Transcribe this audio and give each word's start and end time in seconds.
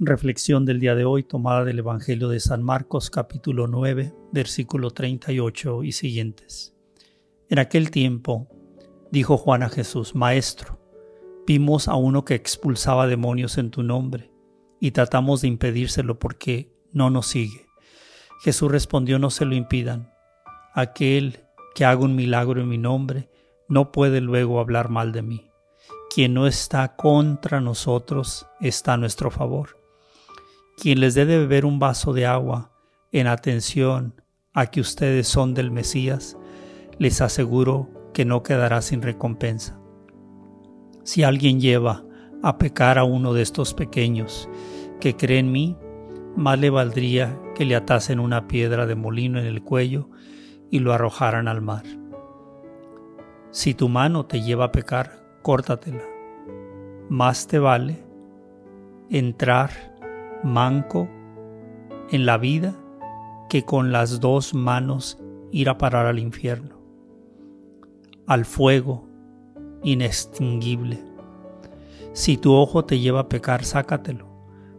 Reflexión 0.00 0.64
del 0.64 0.80
día 0.80 0.96
de 0.96 1.04
hoy 1.04 1.22
tomada 1.22 1.64
del 1.64 1.78
Evangelio 1.78 2.28
de 2.28 2.40
San 2.40 2.64
Marcos 2.64 3.10
capítulo 3.10 3.68
9 3.68 4.12
versículo 4.32 4.90
38 4.90 5.84
y 5.84 5.92
siguientes. 5.92 6.74
En 7.48 7.60
aquel 7.60 7.92
tiempo 7.92 8.48
dijo 9.12 9.36
Juan 9.36 9.62
a 9.62 9.68
Jesús, 9.68 10.16
Maestro, 10.16 10.80
vimos 11.46 11.86
a 11.86 11.94
uno 11.94 12.24
que 12.24 12.34
expulsaba 12.34 13.06
demonios 13.06 13.56
en 13.56 13.70
tu 13.70 13.84
nombre 13.84 14.32
y 14.80 14.90
tratamos 14.90 15.42
de 15.42 15.48
impedírselo 15.48 16.18
porque 16.18 16.72
no 16.90 17.08
nos 17.08 17.28
sigue. 17.28 17.68
Jesús 18.42 18.72
respondió, 18.72 19.20
no 19.20 19.30
se 19.30 19.44
lo 19.44 19.54
impidan. 19.54 20.12
Aquel 20.74 21.44
que 21.72 21.84
haga 21.84 22.02
un 22.02 22.16
milagro 22.16 22.60
en 22.60 22.68
mi 22.68 22.78
nombre 22.78 23.30
no 23.68 23.92
puede 23.92 24.20
luego 24.20 24.58
hablar 24.58 24.88
mal 24.88 25.12
de 25.12 25.22
mí. 25.22 25.52
Quien 26.12 26.34
no 26.34 26.48
está 26.48 26.96
contra 26.96 27.60
nosotros 27.60 28.48
está 28.60 28.94
a 28.94 28.96
nuestro 28.96 29.30
favor 29.30 29.83
quien 30.84 31.00
les 31.00 31.14
dé 31.14 31.24
de 31.24 31.38
beber 31.38 31.64
un 31.64 31.78
vaso 31.78 32.12
de 32.12 32.26
agua 32.26 32.70
en 33.10 33.26
atención 33.26 34.20
a 34.52 34.66
que 34.66 34.82
ustedes 34.82 35.26
son 35.26 35.54
del 35.54 35.70
Mesías, 35.70 36.36
les 36.98 37.22
aseguro 37.22 37.88
que 38.12 38.26
no 38.26 38.42
quedará 38.42 38.82
sin 38.82 39.00
recompensa. 39.00 39.80
Si 41.02 41.22
alguien 41.22 41.58
lleva 41.58 42.04
a 42.42 42.58
pecar 42.58 42.98
a 42.98 43.04
uno 43.04 43.32
de 43.32 43.40
estos 43.40 43.72
pequeños 43.72 44.46
que 45.00 45.16
cree 45.16 45.38
en 45.38 45.52
mí, 45.52 45.78
más 46.36 46.58
le 46.58 46.68
valdría 46.68 47.40
que 47.54 47.64
le 47.64 47.76
atasen 47.76 48.20
una 48.20 48.46
piedra 48.46 48.84
de 48.84 48.94
molino 48.94 49.38
en 49.38 49.46
el 49.46 49.62
cuello 49.62 50.10
y 50.70 50.80
lo 50.80 50.92
arrojaran 50.92 51.48
al 51.48 51.62
mar. 51.62 51.84
Si 53.52 53.72
tu 53.72 53.88
mano 53.88 54.26
te 54.26 54.42
lleva 54.42 54.66
a 54.66 54.72
pecar, 54.72 55.24
córtatela. 55.40 56.04
Más 57.08 57.46
te 57.46 57.58
vale 57.58 58.04
entrar 59.08 59.93
manco 60.44 61.08
en 62.10 62.26
la 62.26 62.36
vida 62.36 62.74
que 63.48 63.64
con 63.64 63.92
las 63.92 64.20
dos 64.20 64.54
manos 64.54 65.18
ir 65.50 65.68
a 65.68 65.78
parar 65.78 66.06
al 66.06 66.18
infierno, 66.18 66.76
al 68.26 68.44
fuego 68.44 69.08
inextinguible. 69.82 71.02
Si 72.12 72.36
tu 72.36 72.52
ojo 72.52 72.84
te 72.84 73.00
lleva 73.00 73.20
a 73.20 73.28
pecar, 73.28 73.64
sácatelo. 73.64 74.32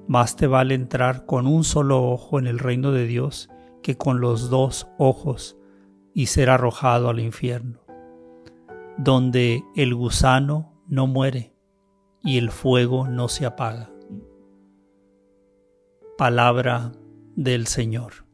Más 0.07 0.35
te 0.35 0.45
vale 0.45 0.75
entrar 0.75 1.25
con 1.25 1.47
un 1.47 1.63
solo 1.63 2.03
ojo 2.03 2.37
en 2.37 2.47
el 2.47 2.59
reino 2.59 2.91
de 2.91 3.07
Dios 3.07 3.49
que 3.81 3.97
con 3.97 4.21
los 4.21 4.49
dos 4.49 4.87
ojos 4.97 5.57
y 6.13 6.27
ser 6.27 6.49
arrojado 6.49 7.09
al 7.09 7.19
infierno, 7.19 7.79
donde 8.97 9.63
el 9.75 9.95
gusano 9.95 10.73
no 10.87 11.07
muere 11.07 11.55
y 12.23 12.37
el 12.37 12.51
fuego 12.51 13.07
no 13.07 13.27
se 13.27 13.45
apaga 13.45 13.94
palabra 16.17 16.93
del 17.35 17.67
Señor. 17.67 18.25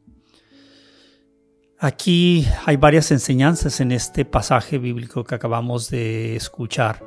Aquí 1.78 2.46
hay 2.64 2.76
varias 2.76 3.10
enseñanzas 3.10 3.80
en 3.80 3.90
este 3.90 4.24
pasaje 4.24 4.78
bíblico 4.78 5.24
que 5.24 5.34
acabamos 5.34 5.90
de 5.90 6.36
escuchar. 6.36 7.04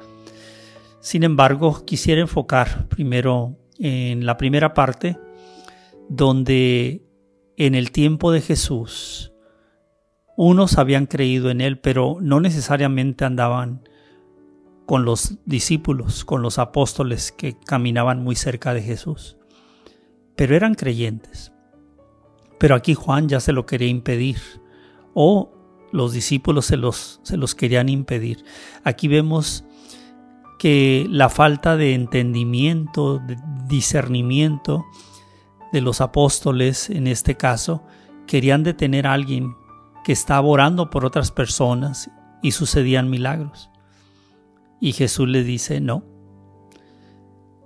Sin 0.99 1.23
embargo, 1.23 1.85
quisiera 1.85 2.19
enfocar 2.19 2.89
primero 2.89 3.57
en 3.79 4.25
la 4.25 4.35
primera 4.35 4.73
parte, 4.73 5.17
donde 6.09 7.05
en 7.55 7.73
el 7.73 7.91
tiempo 7.91 8.31
de 8.33 8.41
Jesús 8.41 9.31
unos 10.35 10.77
habían 10.77 11.05
creído 11.05 11.49
en 11.49 11.61
Él, 11.61 11.79
pero 11.79 12.17
no 12.19 12.41
necesariamente 12.41 13.23
andaban 13.23 13.87
con 14.85 15.05
los 15.05 15.37
discípulos, 15.45 16.25
con 16.25 16.41
los 16.41 16.59
apóstoles 16.59 17.31
que 17.31 17.57
caminaban 17.57 18.21
muy 18.21 18.35
cerca 18.35 18.73
de 18.73 18.81
Jesús 18.81 19.37
pero 20.35 20.55
eran 20.55 20.75
creyentes. 20.75 21.51
Pero 22.59 22.75
aquí 22.75 22.93
Juan 22.93 23.27
ya 23.27 23.39
se 23.39 23.53
lo 23.53 23.65
quería 23.65 23.89
impedir, 23.89 24.37
o 25.13 25.51
los 25.91 26.13
discípulos 26.13 26.65
se 26.65 26.77
los, 26.77 27.19
se 27.23 27.37
los 27.37 27.55
querían 27.55 27.89
impedir. 27.89 28.43
Aquí 28.83 29.07
vemos 29.07 29.63
que 30.59 31.05
la 31.09 31.29
falta 31.29 31.77
de 31.77 31.93
entendimiento, 31.93 33.19
de 33.19 33.37
discernimiento 33.67 34.85
de 35.71 35.81
los 35.81 36.01
apóstoles 36.01 36.89
en 36.89 37.07
este 37.07 37.35
caso, 37.35 37.83
querían 38.27 38.63
detener 38.63 39.07
a 39.07 39.13
alguien 39.13 39.55
que 40.03 40.11
estaba 40.11 40.47
orando 40.47 40.89
por 40.89 41.05
otras 41.05 41.31
personas 41.31 42.09
y 42.41 42.51
sucedían 42.51 43.09
milagros. 43.09 43.69
Y 44.79 44.93
Jesús 44.93 45.27
le 45.27 45.43
dice, 45.43 45.81
no, 45.81 46.03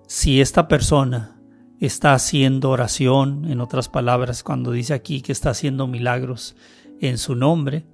si 0.07 0.41
esta 0.41 0.67
persona 0.67 1.38
está 1.79 2.13
haciendo 2.13 2.69
oración, 2.69 3.45
en 3.49 3.61
otras 3.61 3.89
palabras, 3.89 4.43
cuando 4.43 4.71
dice 4.71 4.93
aquí 4.93 5.21
que 5.21 5.31
está 5.31 5.51
haciendo 5.51 5.87
milagros 5.87 6.55
en 6.99 7.17
su 7.17 7.35
nombre, 7.35 7.85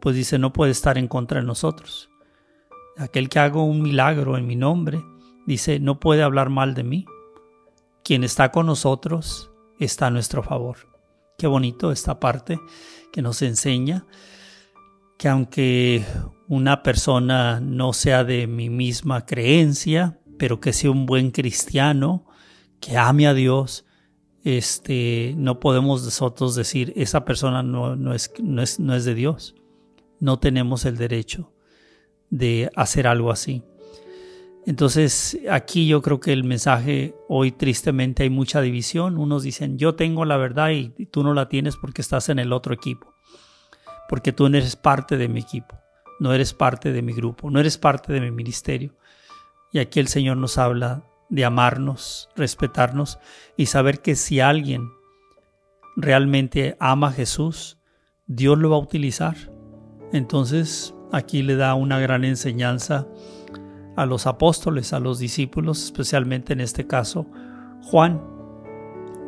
pues 0.00 0.16
dice 0.16 0.38
no 0.38 0.52
puede 0.52 0.72
estar 0.72 0.98
en 0.98 1.08
contra 1.08 1.40
de 1.40 1.46
nosotros. 1.46 2.08
Aquel 2.96 3.28
que 3.28 3.38
haga 3.38 3.60
un 3.60 3.82
milagro 3.82 4.38
en 4.38 4.46
mi 4.46 4.56
nombre, 4.56 5.02
dice 5.46 5.80
no 5.80 6.00
puede 6.00 6.22
hablar 6.22 6.48
mal 6.48 6.74
de 6.74 6.84
mí. 6.84 7.06
Quien 8.02 8.24
está 8.24 8.52
con 8.52 8.66
nosotros 8.66 9.50
está 9.78 10.06
a 10.06 10.10
nuestro 10.10 10.42
favor. 10.42 10.78
Qué 11.36 11.46
bonito 11.46 11.92
esta 11.92 12.18
parte 12.18 12.58
que 13.12 13.20
nos 13.20 13.42
enseña 13.42 14.06
que 15.18 15.28
aunque 15.28 16.04
una 16.48 16.82
persona 16.82 17.60
no 17.60 17.92
sea 17.92 18.24
de 18.24 18.46
mi 18.46 18.70
misma 18.70 19.26
creencia, 19.26 20.18
pero 20.38 20.60
que 20.60 20.72
sea 20.72 20.90
un 20.90 21.06
buen 21.06 21.30
cristiano, 21.30 22.25
que 22.80 22.96
ame 22.96 23.26
a 23.26 23.34
Dios, 23.34 23.84
este, 24.44 25.34
no 25.36 25.58
podemos 25.58 26.04
nosotros 26.04 26.54
decir, 26.54 26.92
esa 26.96 27.24
persona 27.24 27.62
no, 27.62 27.96
no, 27.96 28.14
es, 28.14 28.32
no, 28.40 28.62
es, 28.62 28.78
no 28.78 28.94
es 28.94 29.04
de 29.04 29.14
Dios. 29.14 29.54
No 30.20 30.38
tenemos 30.38 30.84
el 30.84 30.96
derecho 30.96 31.52
de 32.30 32.70
hacer 32.76 33.06
algo 33.06 33.30
así. 33.30 33.62
Entonces, 34.66 35.38
aquí 35.50 35.86
yo 35.86 36.02
creo 36.02 36.18
que 36.20 36.32
el 36.32 36.42
mensaje, 36.42 37.14
hoy 37.28 37.52
tristemente 37.52 38.24
hay 38.24 38.30
mucha 38.30 38.60
división. 38.60 39.16
Unos 39.18 39.42
dicen, 39.42 39.78
yo 39.78 39.94
tengo 39.94 40.24
la 40.24 40.36
verdad 40.36 40.70
y 40.70 40.90
tú 41.06 41.22
no 41.22 41.34
la 41.34 41.48
tienes 41.48 41.76
porque 41.76 42.02
estás 42.02 42.28
en 42.28 42.38
el 42.38 42.52
otro 42.52 42.74
equipo. 42.74 43.14
Porque 44.08 44.32
tú 44.32 44.48
no 44.48 44.56
eres 44.56 44.76
parte 44.76 45.16
de 45.16 45.28
mi 45.28 45.40
equipo, 45.40 45.78
no 46.20 46.32
eres 46.32 46.54
parte 46.54 46.92
de 46.92 47.02
mi 47.02 47.12
grupo, 47.12 47.50
no 47.50 47.58
eres 47.60 47.78
parte 47.78 48.12
de 48.12 48.20
mi 48.20 48.30
ministerio. 48.30 48.94
Y 49.72 49.78
aquí 49.78 50.00
el 50.00 50.08
Señor 50.08 50.36
nos 50.36 50.58
habla 50.58 51.04
de 51.28 51.44
amarnos, 51.44 52.28
respetarnos 52.36 53.18
y 53.56 53.66
saber 53.66 54.00
que 54.00 54.16
si 54.16 54.40
alguien 54.40 54.90
realmente 55.96 56.76
ama 56.78 57.08
a 57.08 57.12
Jesús, 57.12 57.78
Dios 58.26 58.58
lo 58.58 58.70
va 58.70 58.76
a 58.76 58.80
utilizar. 58.80 59.36
Entonces 60.12 60.94
aquí 61.12 61.42
le 61.42 61.56
da 61.56 61.74
una 61.74 61.98
gran 61.98 62.24
enseñanza 62.24 63.06
a 63.96 64.06
los 64.06 64.26
apóstoles, 64.26 64.92
a 64.92 65.00
los 65.00 65.18
discípulos, 65.18 65.84
especialmente 65.84 66.52
en 66.52 66.60
este 66.60 66.86
caso 66.86 67.26
Juan, 67.82 68.22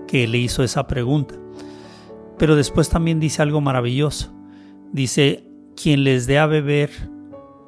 que 0.07 0.27
le 0.27 0.39
hizo 0.39 0.63
esa 0.63 0.87
pregunta. 0.87 1.35
Pero 2.39 2.55
después 2.57 2.89
también 2.89 3.21
dice 3.21 3.43
algo 3.43 3.61
maravilloso. 3.61 4.33
Dice, 4.93 5.45
quien 5.77 6.05
les 6.05 6.27
dé 6.27 6.39
a 6.39 6.47
beber 6.47 6.91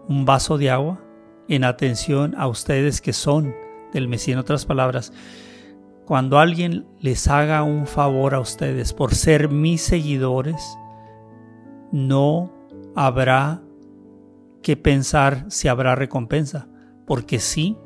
un 0.09 0.25
vaso 0.25 0.59
de 0.59 0.71
agua, 0.71 1.01
en 1.49 1.65
atención 1.65 2.35
a 2.37 2.47
ustedes 2.47 3.01
que 3.01 3.13
son 3.13 3.55
del 3.93 4.09
Mesías. 4.09 4.35
En 4.35 4.41
otras 4.41 4.67
palabras, 4.67 5.13
cuando 6.07 6.39
alguien 6.39 6.87
les 6.99 7.29
haga 7.29 7.63
un 7.63 7.87
favor 7.87 8.35
a 8.35 8.41
ustedes 8.41 8.93
por 8.93 9.15
ser 9.15 9.49
mis 9.49 9.81
seguidores, 9.81 10.77
no 11.93 12.53
habrá 12.97 13.63
que 14.63 14.77
pensar 14.77 15.47
si 15.49 15.69
habrá 15.69 15.95
recompensa, 15.95 16.69
porque 17.07 17.39
sí 17.39 17.77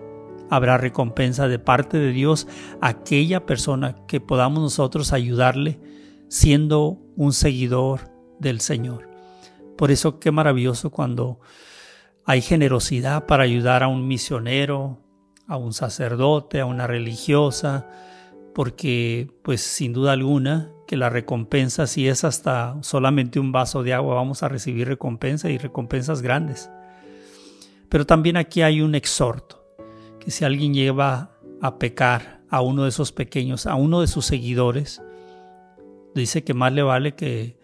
habrá 0.50 0.78
recompensa 0.78 1.48
de 1.48 1.58
parte 1.58 1.98
de 1.98 2.12
Dios 2.12 2.46
a 2.80 2.88
aquella 2.88 3.46
persona 3.46 3.96
que 4.06 4.20
podamos 4.20 4.62
nosotros 4.62 5.12
ayudarle 5.12 5.80
siendo 6.28 6.98
un 7.16 7.32
seguidor 7.32 8.10
del 8.38 8.60
Señor. 8.60 9.08
Por 9.76 9.90
eso 9.90 10.18
qué 10.18 10.30
maravilloso 10.30 10.90
cuando 10.90 11.40
hay 12.24 12.40
generosidad 12.40 13.26
para 13.26 13.44
ayudar 13.44 13.82
a 13.82 13.88
un 13.88 14.06
misionero, 14.06 15.03
a 15.46 15.56
un 15.56 15.72
sacerdote, 15.72 16.60
a 16.60 16.66
una 16.66 16.86
religiosa, 16.86 17.86
porque 18.54 19.30
pues 19.42 19.60
sin 19.60 19.92
duda 19.92 20.12
alguna 20.12 20.70
que 20.86 20.96
la 20.96 21.10
recompensa 21.10 21.86
si 21.86 22.08
es 22.08 22.24
hasta 22.24 22.76
solamente 22.82 23.40
un 23.40 23.52
vaso 23.52 23.82
de 23.82 23.94
agua 23.94 24.14
vamos 24.14 24.42
a 24.42 24.48
recibir 24.48 24.86
recompensa 24.86 25.50
y 25.50 25.58
recompensas 25.58 26.22
grandes. 26.22 26.70
Pero 27.88 28.06
también 28.06 28.36
aquí 28.36 28.62
hay 28.62 28.80
un 28.80 28.94
exhorto, 28.94 29.64
que 30.20 30.30
si 30.30 30.44
alguien 30.44 30.74
lleva 30.74 31.30
a 31.60 31.78
pecar 31.78 32.40
a 32.48 32.60
uno 32.60 32.84
de 32.84 32.90
esos 32.90 33.12
pequeños, 33.12 33.66
a 33.66 33.74
uno 33.74 34.00
de 34.00 34.06
sus 34.06 34.26
seguidores, 34.26 35.02
dice 36.14 36.44
que 36.44 36.54
más 36.54 36.72
le 36.72 36.82
vale 36.82 37.14
que, 37.14 37.58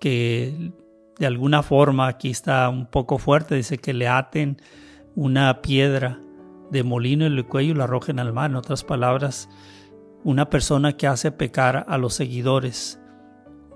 que 0.00 0.72
de 1.18 1.26
alguna 1.26 1.62
forma, 1.62 2.08
aquí 2.08 2.30
está 2.30 2.68
un 2.68 2.86
poco 2.86 3.18
fuerte, 3.18 3.54
dice 3.54 3.78
que 3.78 3.92
le 3.92 4.08
aten 4.08 4.60
una 5.14 5.62
piedra 5.62 6.20
de 6.72 6.82
molino 6.82 7.26
en 7.26 7.34
el 7.34 7.46
cuello 7.46 7.72
y 7.72 7.74
lo 7.74 7.84
arrojen 7.84 8.18
al 8.18 8.32
mar. 8.32 8.50
En 8.50 8.56
otras 8.56 8.82
palabras, 8.82 9.48
Una 10.24 10.48
persona 10.48 10.96
que 10.96 11.08
hace 11.08 11.32
pecar 11.32 11.84
a 11.88 11.98
los 11.98 12.14
seguidores 12.14 13.00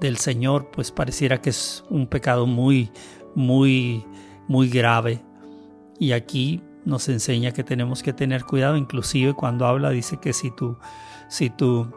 del 0.00 0.16
Señor, 0.16 0.70
pues 0.70 0.92
pareciera 0.92 1.40
que 1.40 1.50
es 1.50 1.84
un 1.90 2.06
pecado 2.06 2.46
muy, 2.46 2.92
muy, 3.34 4.04
muy 4.46 4.68
grave. 4.68 5.24
Y 5.98 6.12
aquí 6.12 6.62
nos 6.84 7.08
enseña 7.08 7.50
que 7.50 7.64
tenemos 7.64 8.04
que 8.04 8.12
tener 8.12 8.44
cuidado, 8.44 8.76
inclusive 8.76 9.34
cuando 9.34 9.66
habla 9.66 9.90
dice 9.90 10.18
que 10.18 10.32
si 10.32 10.52
tú, 10.52 10.78
si 11.28 11.50
tú, 11.50 11.90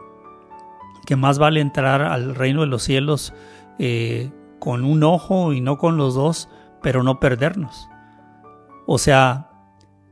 que 1.06 1.14
más 1.14 1.38
vale 1.38 1.60
entrar 1.60 2.02
al 2.02 2.34
reino 2.34 2.62
de 2.62 2.66
los 2.66 2.82
cielos 2.82 3.32
eh, 3.78 4.32
con 4.58 4.84
un 4.84 5.04
ojo 5.04 5.52
y 5.52 5.60
no 5.60 5.78
con 5.78 5.96
los 5.96 6.16
dos, 6.16 6.48
pero 6.82 7.04
no 7.04 7.20
perdernos. 7.20 7.88
O 8.88 8.98
sea, 8.98 9.49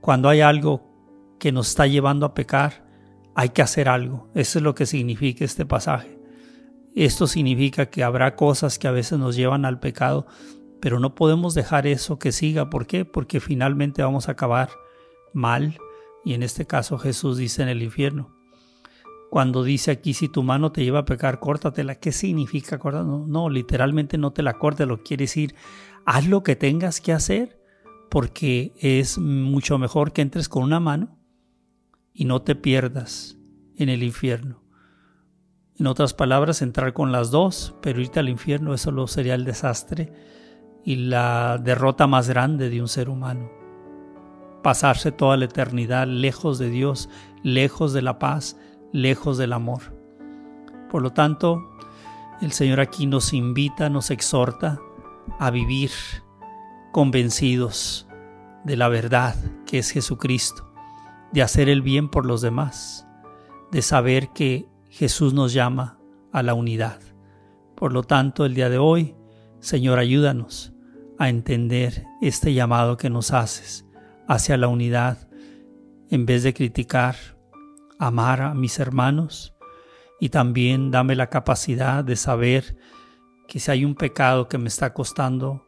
cuando 0.01 0.29
hay 0.29 0.41
algo 0.41 0.89
que 1.39 1.53
nos 1.53 1.69
está 1.69 1.87
llevando 1.87 2.27
a 2.27 2.35
pecar, 2.35 2.87
hay 3.35 3.51
que 3.51 3.63
hacer 3.63 3.89
algo. 3.89 4.29
Eso 4.35 4.59
es 4.59 4.63
lo 4.63 4.75
que 4.75 4.87
significa 4.87 5.45
este 5.45 5.65
pasaje. 5.65 6.19
Esto 6.95 7.27
significa 7.27 7.87
que 7.87 8.03
habrá 8.03 8.35
cosas 8.35 8.79
que 8.79 8.89
a 8.89 8.93
veces 8.93 9.19
nos 9.19 9.37
llevan 9.37 9.65
al 9.65 9.79
pecado, 9.79 10.27
pero 10.81 10.99
no 10.99 11.15
podemos 11.15 11.55
dejar 11.55 11.87
eso 11.87 12.19
que 12.19 12.33
siga. 12.33 12.71
¿Por 12.71 12.87
qué? 12.87 13.05
Porque 13.05 13.41
finalmente 13.41 14.03
vamos 14.03 14.29
a 14.29 14.33
acabar 14.33 14.71
mal. 15.33 15.79
Y 16.25 16.35
en 16.35 16.43
este 16.43 16.67
caso 16.67 16.99
Jesús 16.99 17.39
dice 17.39 17.63
en 17.63 17.69
el 17.69 17.83
infierno. 17.83 18.35
Cuando 19.31 19.63
dice 19.63 19.91
aquí, 19.91 20.15
si 20.15 20.29
tu 20.29 20.43
mano 20.43 20.73
te 20.73 20.83
lleva 20.83 21.01
a 21.01 21.05
pecar, 21.05 21.39
córtatela. 21.39 21.97
¿Qué 21.97 22.13
significa 22.13 22.79
cortar? 22.79 23.05
No, 23.05 23.27
no, 23.27 23.51
literalmente 23.51 24.19
no 24.19 24.33
te 24.33 24.43
la 24.43 24.55
cortes. 24.55 24.89
Lo 24.89 25.03
quiere 25.03 25.25
decir, 25.25 25.55
haz 26.07 26.27
lo 26.27 26.43
que 26.43 26.57
tengas 26.57 27.01
que 27.01 27.13
hacer, 27.13 27.58
porque 28.11 28.75
es 28.79 29.19
mucho 29.19 29.79
mejor 29.79 30.13
que 30.13 30.23
entres 30.23 30.49
con 30.49 30.63
una 30.63 30.81
mano 30.81 31.19
y 32.13 32.25
no 32.25 32.43
te 32.43 32.55
pierdas 32.55 33.39
en 33.77 33.89
el 33.89 34.03
infierno. 34.03 34.63
En 35.79 35.87
otras 35.87 36.15
palabras, 36.15 36.61
entrar 36.63 36.93
con 36.93 37.13
las 37.13 37.31
dos, 37.31 37.77
pero 37.81 38.01
irte 38.01 38.19
al 38.19 38.29
infierno, 38.29 38.75
eso 38.75 38.91
lo 38.91 39.07
sería 39.07 39.35
el 39.35 39.45
desastre 39.45 40.13
y 40.85 40.97
la 40.97 41.59
derrota 41.63 42.07
más 42.07 42.29
grande 42.29 42.69
de 42.69 42.81
un 42.81 42.89
ser 42.89 43.09
humano. 43.09 43.51
Pasarse 44.63 45.13
toda 45.13 45.37
la 45.37 45.45
eternidad 45.45 46.09
lejos 46.09 46.59
de 46.59 46.71
Dios, 46.71 47.09
lejos 47.45 47.93
de 47.93 48.03
la 48.03 48.19
paz, 48.19 48.57
lejos 48.93 49.39
del 49.39 49.53
amor. 49.53 49.97
Por 50.91 51.03
lo 51.03 51.11
tanto, 51.11 51.63
el 52.41 52.51
Señor 52.51 52.81
aquí 52.81 53.07
nos 53.07 53.33
invita, 53.33 53.89
nos 53.89 54.11
exhorta 54.11 54.81
a 55.39 55.51
vivir 55.51 55.91
convencidos 56.93 58.07
de 58.65 58.77
la 58.77 58.89
verdad 58.89 59.35
que 59.67 59.79
es 59.79 59.91
Jesucristo, 59.91 60.73
de 61.33 61.43
hacer 61.43 61.69
el 61.69 61.83
bien 61.83 62.09
por 62.09 62.27
los 62.27 62.41
demás, 62.41 63.07
de 63.71 63.83
saber 63.83 64.31
que 64.31 64.69
Jesús 64.89 65.35
nos 65.35 65.53
llama 65.53 65.99
a 66.33 66.43
la 66.43 66.55
unidad. 66.55 67.01
Por 67.77 67.93
lo 67.93 68.03
tanto, 68.03 68.45
el 68.45 68.55
día 68.55 68.69
de 68.69 68.79
hoy, 68.79 69.15
Señor, 69.61 69.99
ayúdanos 69.99 70.73
a 71.19 71.29
entender 71.29 72.05
este 72.21 72.55
llamado 72.55 72.97
que 72.97 73.11
nos 73.11 73.33
haces 73.33 73.85
hacia 74.27 74.57
la 74.57 74.69
unidad, 74.69 75.29
en 76.11 76.27
vez 76.27 76.43
de 76.43 76.55
criticar, 76.55 77.17
amar 77.99 78.41
a 78.43 78.55
mis 78.55 78.79
hermanos 78.79 79.55
y 80.21 80.31
también 80.31 80.91
dame 80.91 81.15
la 81.15 81.29
capacidad 81.29 82.05
de 82.05 82.17
saber 82.17 82.77
que 83.47 83.61
si 83.61 83.71
hay 83.71 83.85
un 83.85 83.95
pecado 83.95 84.49
que 84.49 84.59
me 84.59 84.69
está 84.69 84.93
costando, 84.93 85.68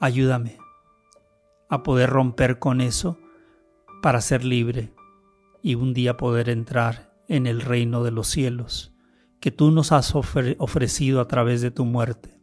ayúdame 0.00 0.58
a 1.68 1.82
poder 1.82 2.10
romper 2.10 2.58
con 2.58 2.80
eso 2.80 3.18
para 4.02 4.20
ser 4.20 4.44
libre 4.44 4.92
y 5.62 5.76
un 5.76 5.94
día 5.94 6.16
poder 6.16 6.48
entrar 6.48 7.14
en 7.28 7.46
el 7.46 7.60
reino 7.60 8.02
de 8.02 8.10
los 8.10 8.26
cielos 8.26 8.92
que 9.40 9.50
tú 9.50 9.70
nos 9.70 9.92
has 9.92 10.14
ofrecido 10.14 11.20
a 11.20 11.28
través 11.28 11.60
de 11.60 11.70
tu 11.70 11.84
muerte 11.84 12.40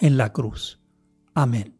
en 0.00 0.16
la 0.16 0.32
cruz. 0.32 0.80
Amén. 1.34 1.75